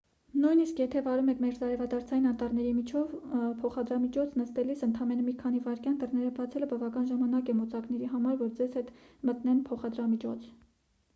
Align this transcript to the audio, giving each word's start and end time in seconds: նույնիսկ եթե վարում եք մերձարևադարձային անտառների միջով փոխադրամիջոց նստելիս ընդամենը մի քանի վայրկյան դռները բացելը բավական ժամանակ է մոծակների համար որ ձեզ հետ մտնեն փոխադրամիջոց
նույնիսկ 0.43 0.79
եթե 0.81 1.01
վարում 1.07 1.27
եք 1.33 1.41
մերձարևադարձային 1.43 2.23
անտառների 2.29 2.69
միջով 2.77 3.11
փոխադրամիջոց 3.65 4.33
նստելիս 4.41 4.81
ընդամենը 4.87 5.25
մի 5.27 5.35
քանի 5.43 5.61
վայրկյան 5.67 5.97
դռները 6.05 6.31
բացելը 6.39 6.69
բավական 6.73 7.05
ժամանակ 7.11 7.51
է 7.53 7.55
մոծակների 7.59 8.09
համար 8.15 8.39
որ 8.41 8.49
ձեզ 8.61 8.79
հետ 8.81 8.89
մտնեն 9.31 9.61
փոխադրամիջոց 9.69 10.49